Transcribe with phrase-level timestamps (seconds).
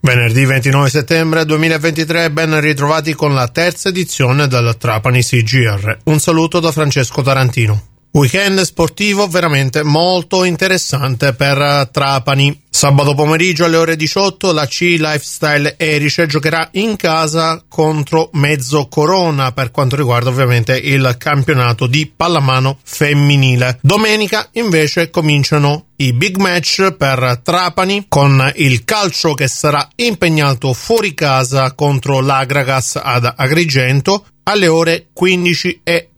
[0.00, 5.98] Venerdì 29 settembre 2023 ben ritrovati con la terza edizione del Trapani CGR.
[6.04, 7.97] Un saluto da Francesco Tarantino.
[8.10, 12.62] Weekend sportivo veramente molto interessante per Trapani.
[12.70, 19.52] Sabato pomeriggio alle ore 18 la C Lifestyle Erice giocherà in casa contro Mezzo Corona
[19.52, 23.78] per quanto riguarda ovviamente il campionato di pallamano femminile.
[23.82, 31.12] Domenica invece cominciano i big match per Trapani con il calcio che sarà impegnato fuori
[31.12, 36.17] casa contro l'Agragas ad Agrigento alle ore 15.30.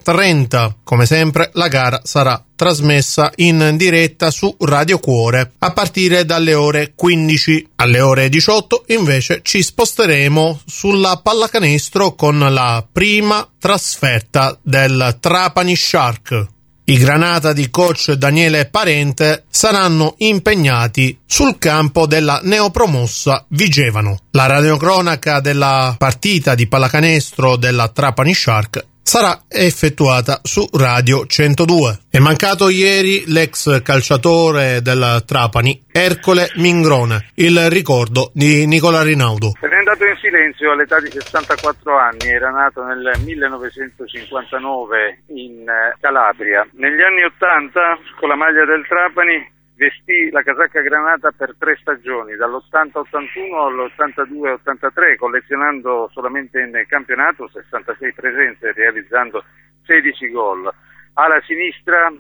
[0.83, 6.93] Come sempre la gara sarà trasmessa in diretta su Radio Cuore a partire dalle ore
[6.97, 7.69] 15.
[7.77, 16.47] Alle ore 18 invece ci sposteremo sulla pallacanestro con la prima trasferta del Trapani Shark.
[16.85, 24.19] I Granata di coach Daniele Parente saranno impegnati sul campo della neopromossa Vigevano.
[24.33, 31.99] La radiocronaca della partita di pallacanestro della Trapani Shark sarà effettuata su Radio 102.
[32.11, 39.53] È mancato ieri l'ex calciatore del Trapani, Ercole Mingrone, il ricordo di Nicola Rinaudo.
[39.61, 45.97] Se n'è andato in silenzio all'età di 64 anni, era nato nel 1959 in eh,
[46.01, 46.67] Calabria.
[46.73, 52.37] Negli anni 80 con la maglia del Trapani vestì la casacca granata per tre stagioni,
[52.37, 59.43] dall'80-81 all'82-83, collezionando solamente in campionato 66 presenze, realizzando
[59.87, 60.71] 16 gol.
[61.15, 62.13] Alla sinistra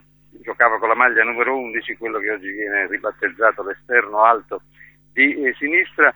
[0.42, 4.62] giocava con la maglia numero 11, quello che oggi viene ribattezzato l'esterno alto
[5.12, 6.14] di eh, sinistra,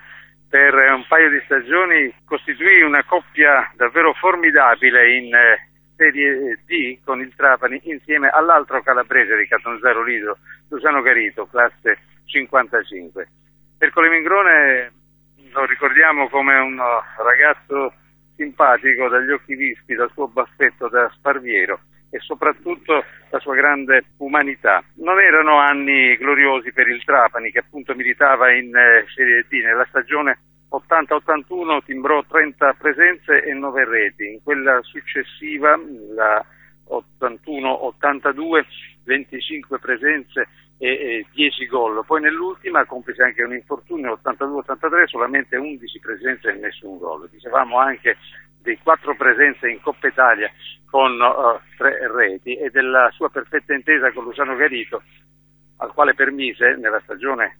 [0.48, 7.20] per un paio di stagioni costituì una coppia davvero formidabile in eh, Serie D con
[7.20, 13.28] il Trapani insieme all'altro calabrese di Catanzaro Lido, Luciano Garito, classe 55.
[13.78, 14.92] Ercole Mingrone
[15.52, 16.80] lo ricordiamo come un
[17.18, 17.92] ragazzo
[18.36, 24.82] simpatico dagli occhi vispi, dal suo baffetto da sparviero e soprattutto la sua grande umanità.
[24.96, 29.86] Non erano anni gloriosi per il Trapani che appunto militava in eh, Serie D nella
[29.88, 30.38] stagione
[30.76, 35.78] 80-81 timbrò 30 presenze e 9 reti, in quella successiva,
[36.14, 36.44] la
[36.88, 38.64] 81-82,
[39.04, 40.48] 25 presenze
[40.78, 42.04] e, e 10 gol.
[42.04, 47.28] Poi nell'ultima, complice anche un infortunio, 82-83, solamente 11 presenze e nessun gol.
[47.30, 48.16] Dicevamo anche
[48.62, 50.50] di 4 presenze in Coppa Italia
[50.90, 55.02] con uh, 3 reti e della sua perfetta intesa con Luciano Garito,
[55.78, 57.58] al quale permise nella stagione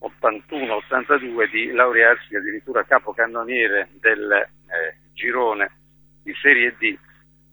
[0.00, 5.70] 81-82 di laurearsi addirittura capocannoniere del eh, girone
[6.22, 6.96] di Serie D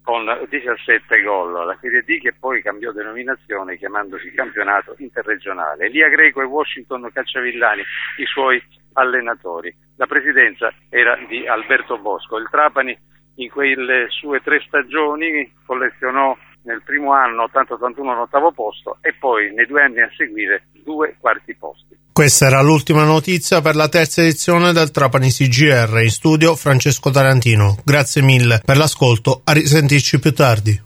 [0.02, 1.66] con 17 gol.
[1.66, 5.86] La Serie D che poi cambiò denominazione chiamandosi campionato interregionale.
[5.86, 7.81] Elia Greco e Washington Cacciavillani
[8.19, 8.63] i suoi
[8.94, 9.75] allenatori.
[9.97, 12.38] La presidenza era di Alberto Bosco.
[12.38, 12.97] Il Trapani
[13.36, 19.53] in quelle sue tre stagioni collezionò nel primo anno 80-81 un ottavo posto e poi
[19.53, 21.87] nei due anni a seguire due quarti posti.
[22.17, 26.01] Questa era l'ultima notizia per la terza edizione del Trapani CGR.
[26.01, 27.78] In studio Francesco Tarantino.
[27.83, 30.81] Grazie mille per l'ascolto, a risentirci più tardi.